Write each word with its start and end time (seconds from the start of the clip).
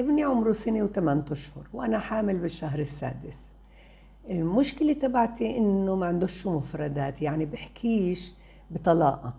ابني 0.00 0.22
عمره 0.22 0.52
سنة 0.52 0.82
وثمان 0.82 1.24
أشهر 1.30 1.68
وأنا 1.72 1.98
حامل 1.98 2.38
بالشهر 2.38 2.78
السادس. 2.78 3.38
المشكلة 4.30 4.92
تبعتي 4.92 5.56
إنه 5.56 5.96
ما 5.96 6.06
عندوش 6.06 6.46
مفردات 6.46 7.22
يعني 7.22 7.46
بحكيش 7.46 8.34
بطلاقة. 8.70 9.34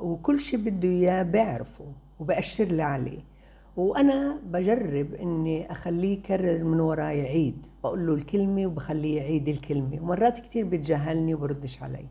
وكل 0.00 0.40
شيء 0.40 0.58
بده 0.60 0.88
إياه 0.88 1.22
بعرفه 1.22 1.84
وبأشر 2.20 2.64
لي 2.64 2.82
عليه. 2.82 3.20
وأنا 3.76 4.38
بجرب 4.44 5.14
إني 5.14 5.72
أخليه 5.72 6.12
يكرر 6.12 6.64
من 6.64 6.80
وراي 6.80 7.18
يعيد 7.18 7.66
بقول 7.84 8.06
له 8.06 8.14
الكلمة 8.14 8.66
وبخليه 8.66 9.16
يعيد 9.20 9.48
الكلمة. 9.48 9.98
ومرات 10.02 10.38
كتير 10.38 10.64
بتجاهلني 10.64 11.34
وبردش 11.34 11.82
علي. 11.82 12.06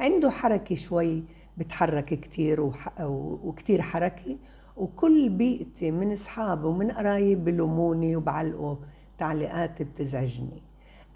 عنده 0.00 0.30
حركة 0.30 0.74
شوي 0.74 1.24
بتحرك 1.56 2.04
كتير 2.04 2.60
وح... 2.60 3.00
وكتير 3.44 3.82
حركة 3.82 4.36
وكل 4.76 5.28
بيئتي 5.28 5.90
من 5.90 6.12
اصحابه 6.12 6.68
ومن 6.68 6.90
قرايب 6.90 7.44
بلوموني 7.44 8.16
وبعلقوا 8.16 8.76
تعليقات 9.18 9.82
بتزعجني. 9.82 10.62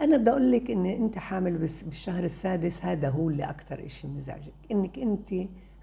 أنا 0.01 0.17
بدي 0.17 0.29
أقول 0.29 0.51
لك 0.51 0.71
ان 0.71 0.85
أنت 0.85 1.17
حامل 1.17 1.57
بس 1.57 1.83
بالشهر 1.83 2.23
السادس 2.23 2.85
هذا 2.85 3.09
هو 3.09 3.29
اللي 3.29 3.43
أكثر 3.43 3.87
شيء 3.87 4.09
مزعجك 4.09 4.53
إنك 4.71 4.99
أنت 4.99 5.29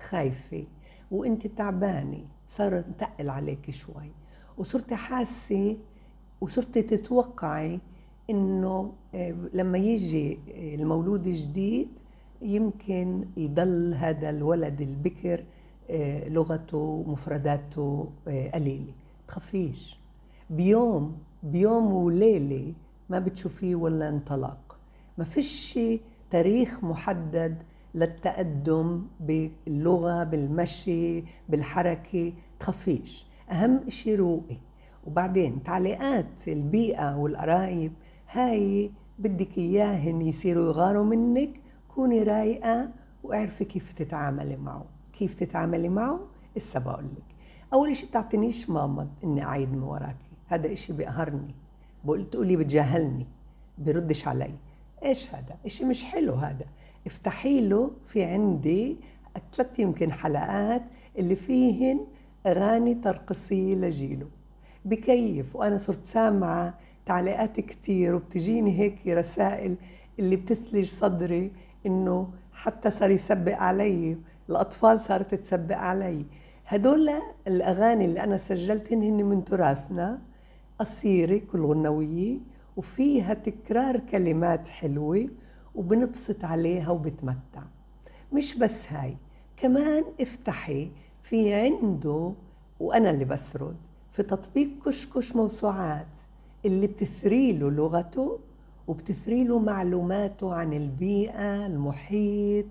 خايفة 0.01 0.65
وأنت 1.11 1.47
تعبانة 1.47 2.25
صار 2.49 2.79
نتقل 2.79 3.31
عليك 3.31 3.71
شوي. 3.71 4.11
وصرتي 4.59 4.95
حاسة 4.97 5.77
وصرتي 6.41 6.83
تتوقعي 6.83 7.81
إنه 8.31 8.93
آه، 9.15 9.35
لما 9.55 9.79
يجي 9.79 10.39
المولود 10.75 11.27
الجديد 11.27 11.89
يمكن 12.43 13.25
يضل 13.37 13.95
هذا 13.95 14.31
الولد 14.31 14.81
البكر 14.81 15.41
آه، 15.41 15.45
لغته 16.29 17.05
مفرداته 17.07 18.09
آه، 18.29 18.51
قليلة 18.51 18.93
تخافيش 19.29 19.99
بيوم 20.51 21.17
بيوم 21.43 21.93
وليلة 21.93 22.73
ما 23.11 23.19
بتشوفيه 23.19 23.75
ولا 23.75 24.09
انطلق 24.09 24.77
ما 25.19 25.25
فيش 25.25 25.79
تاريخ 26.31 26.85
محدد 26.85 27.63
للتقدم 27.95 29.07
باللغة 29.21 30.25
بالمشي 30.25 31.25
بالحركة. 31.49 32.33
تخافيش 32.61 33.27
أهم 33.51 33.89
شيء 33.89 34.17
روقي. 34.17 34.57
وبعدين 35.07 35.63
تعليقات 35.63 36.49
البيئة 36.49 37.17
والقرايب. 37.17 37.93
هاي 38.31 38.91
بدك 39.19 39.59
إياهن 39.59 40.23
يصيروا 40.23 40.65
يغاروا 40.69 41.05
منك. 41.05 41.61
كوني 41.89 42.23
رايقة 42.23 42.91
واعرفي 43.25 43.65
كيف 43.65 43.93
تتعاملي 43.93 44.57
معه. 44.57 44.85
كيف 45.19 45.35
تتعاملي 45.35 45.89
معه؟ 45.89 46.21
إسا 46.57 46.79
بقول 46.79 47.05
لك. 47.05 47.35
أول 47.73 47.97
شيء 47.97 48.09
تعطينيش 48.09 48.71
ماما 48.71 49.09
إني 49.25 49.45
أعيد 49.45 49.73
من 49.73 49.83
وراكي. 49.83 50.31
هذا 50.47 50.73
إشي 50.73 50.93
بيقهرني. 50.93 51.55
بقول 52.05 52.31
تقولي 52.31 52.57
بتجاهلني. 52.57 53.27
بردش 53.79 54.29
علي. 54.29 54.55
إيش 55.05 55.35
هذا؟ 55.35 55.57
إشي 55.67 55.85
مش 55.85 56.05
حلو 56.05 56.35
هذا. 56.35 56.65
افتحي 57.07 57.69
له 57.69 57.91
في 58.05 58.25
عندي 58.25 58.97
ثلاث 59.53 59.79
يمكن 59.79 60.13
حلقات 60.13 60.83
اللي 61.19 61.37
فيهن 61.37 62.07
أغاني 62.47 62.95
ترقصية 62.95 63.75
لجيله 63.75 64.27
بكيف. 64.85 65.57
وأنا 65.57 65.77
صرت 65.77 66.05
سامعة 66.05 66.79
تعليقات 67.07 67.61
كتير 67.61 68.15
وبتجيني 68.15 68.79
هيك 68.79 69.07
رسائل 69.07 69.77
اللي 70.19 70.37
بتثلج 70.37 70.87
صدري 70.87 71.53
إنه 71.87 72.29
حتى 72.53 72.91
صار 72.91 73.11
يسبق 73.11 73.57
علي. 73.57 74.19
الأطفال 74.51 75.01
صارت 75.01 75.35
تسبق 75.35 75.77
علي. 75.77 76.27
هدول 76.67 77.11
الأغاني 77.47 78.05
اللي 78.05 78.25
أنا 78.25 78.37
سجلتهن 78.37 79.03
هن 79.03 79.25
من 79.25 79.45
تراثنا 79.45 80.23
قصيرة 80.79 81.39
كل 81.53 81.65
غنوية 81.65 82.39
وفيها 82.77 83.35
تكرار 83.35 83.99
كلمات 83.99 84.69
حلوة 84.69 85.29
وبنبسط 85.75 86.45
عليها 86.45 86.91
وبتمتع. 86.91 87.63
مش 88.33 88.55
بس 88.59 88.93
هاي 88.93 89.17
كمان 89.57 90.05
افتحي 90.21 90.91
في 91.23 91.55
عنده 91.55 92.33
وأنا 92.81 93.11
اللي 93.11 93.25
بسرد 93.25 93.77
في 94.13 94.23
تطبيق 94.23 94.69
كشكش 94.87 95.37
موسوعات 95.37 96.17
اللي 96.65 96.87
بتثري 96.87 97.53
له 97.53 97.71
لغته 97.71 98.39
وبتثري 98.87 99.45
له 99.45 99.59
معلوماته 99.59 100.55
عن 100.55 100.73
البيئة 100.73 101.67
المحيط 101.67 102.65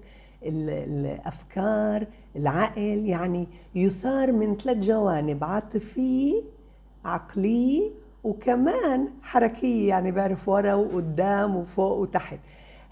الأفكار 0.46 2.08
العقل 2.36 3.06
يعني 3.06 3.48
يثار 3.76 4.32
من 4.32 4.58
ثلاث 4.58 4.78
جوانب 4.78 5.44
عاطفيه 5.44 6.44
عقليه 7.06 7.92
وكمان 8.24 9.08
حركيه 9.22 9.90
يعني 9.90 10.12
بعرف 10.12 10.50
ورا 10.50 10.74
وقدام 10.74 11.56
وفوق 11.56 11.98
وتحت. 11.98 12.40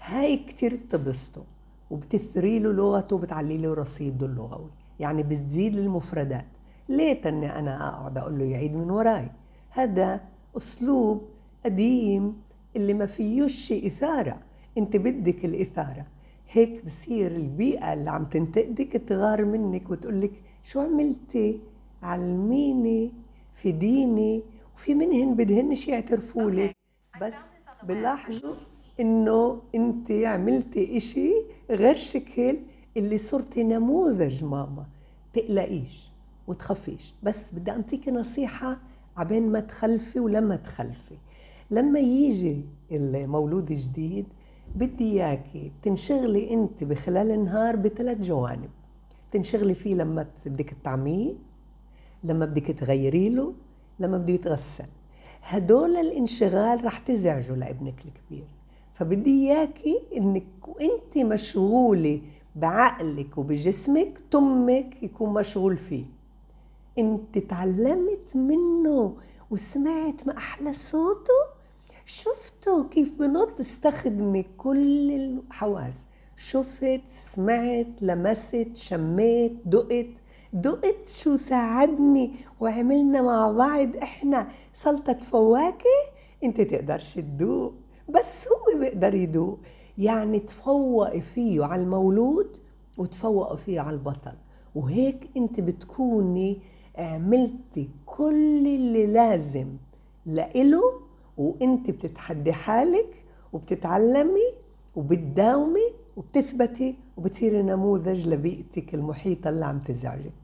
هاي 0.00 0.36
كتير 0.36 0.76
بتبسطه 0.76 1.44
وبتثري 1.90 2.58
له 2.58 2.72
لغته 2.72 3.16
وبتعلي 3.16 3.58
له 3.58 3.74
رصيده 3.74 4.26
اللغوي. 4.26 4.70
يعني 5.00 5.22
بتزيد 5.22 5.76
المفردات. 5.76 6.46
ليه 6.88 7.20
إني 7.26 7.58
أنا 7.58 7.88
أقعد 7.88 8.18
أقول 8.18 8.38
له 8.38 8.44
يعيد 8.44 8.76
من 8.76 8.90
وراي. 8.90 9.30
هذا 9.70 10.20
أسلوب 10.56 11.28
قديم 11.64 12.42
اللي 12.76 12.94
ما 12.94 13.06
فيهوش 13.06 13.72
إثارة. 13.72 14.38
أنت 14.78 14.96
بدك 14.96 15.44
الإثارة. 15.44 16.06
هيك 16.54 16.84
بصير 16.84 17.36
البيئة 17.36 17.92
اللي 17.92 18.10
عم 18.10 18.24
تنتقدك 18.24 18.92
تغار 18.92 19.44
منك 19.44 19.90
وتقولك 19.90 20.32
شو 20.64 20.80
عملتي؟ 20.80 21.60
علميني 22.02 23.12
فديني 23.54 24.42
وفي 24.76 24.94
منهن 24.94 25.34
بدهنش 25.34 25.88
يعترفوا 25.88 26.50
لك 26.50 26.76
بس 27.20 27.34
بلاحظوا 27.82 28.54
إنه 29.00 29.62
أنت 29.74 30.10
عملتي 30.10 30.96
إشي 30.96 31.32
غير 31.70 31.96
شكل 31.96 32.58
اللي 32.96 33.18
صرتي 33.18 33.62
نموذج 33.62 34.44
ماما. 34.44 34.86
تقلقيش 35.32 36.10
وتخافيش 36.46 37.14
بس 37.22 37.54
بدي 37.54 37.72
انطيكي 37.72 38.10
نصيحة 38.10 38.80
عبين 39.16 39.48
ما 39.52 39.60
تخلفي 39.60 40.20
ولما 40.20 40.56
تخلفي. 40.56 41.16
لما 41.70 42.00
يجي 42.00 42.64
المولود 42.92 43.70
الجديد 43.70 44.26
بدي 44.76 45.12
إياكي 45.12 45.72
تنشغلي 45.82 46.54
أنت 46.54 46.84
بخلال 46.84 47.30
النهار 47.30 47.76
بثلاث 47.76 48.18
جوانب. 48.18 48.70
تنشغلي 49.32 49.74
فيه 49.74 49.94
لما 49.94 50.26
بدك 50.46 50.70
تطعميه 50.70 51.34
لما 52.24 52.46
بدك 52.46 52.66
تغيري 52.66 53.28
له 53.28 53.54
لما 53.98 54.18
بده 54.18 54.32
يتغسل. 54.32 54.86
هدول 55.42 55.96
الانشغال 55.96 56.84
رح 56.84 56.98
تزعجوا 56.98 57.56
لابنك 57.56 58.04
الكبير. 58.04 58.46
فبدي 58.92 59.30
إياكي 59.30 60.00
إنك 60.16 60.68
وأنت 60.68 61.18
مشغولة 61.18 62.20
بعقلك 62.56 63.38
وبجسمك 63.38 64.20
تمك 64.30 65.02
يكون 65.02 65.34
مشغول 65.34 65.76
فيه. 65.76 66.04
أنت 66.98 67.38
تعلمت 67.38 68.36
منه 68.36 69.16
وسمعت 69.50 70.26
ما 70.26 70.36
أحلى 70.36 70.72
صوته؟ 70.72 71.51
شفتوا 72.16 72.84
كيف 72.90 73.18
بنط 73.18 73.60
استخدمي 73.60 74.42
كل 74.58 75.10
الحواس؟ 75.10 76.06
شفت 76.36 77.00
سمعت 77.08 78.02
لمست 78.02 78.70
شميت 78.74 79.52
دقت. 79.64 80.06
دقت 80.52 81.08
شو 81.08 81.36
ساعدني 81.36 82.32
وعملنا 82.60 83.22
مع 83.22 83.50
بعض 83.52 83.96
إحنا 83.96 84.48
سلطة 84.72 85.12
فواكه؟ 85.18 85.84
أنت 86.44 86.60
تقدرش 86.60 87.14
تدوق. 87.14 87.72
بس 88.08 88.48
هو 88.48 88.78
بيقدر 88.78 89.14
يدوق. 89.14 89.58
يعني 89.98 90.38
تفوقي 90.40 91.20
فيه 91.20 91.64
على 91.64 91.82
المولود 91.82 92.56
وتفوقي 92.98 93.56
فيه 93.56 93.80
على 93.80 93.96
البطل 93.96 94.34
وهيك 94.74 95.30
أنت 95.36 95.60
بتكوني 95.60 96.60
عملتي 96.98 97.90
كل 98.06 98.66
اللي 98.66 99.06
لازم 99.06 99.68
لإله 100.26 101.11
وانت 101.36 101.90
بتتحدي 101.90 102.52
حالك 102.52 103.24
وبتتعلمي 103.52 104.48
وبتداومي 104.96 105.92
وبتثبتي 106.16 106.96
وبتصيري 107.16 107.62
نموذج 107.62 108.28
لبيئتك 108.28 108.94
المحيطة 108.94 109.50
اللي 109.50 109.64
عم 109.64 109.78
تزعجك. 109.78 110.41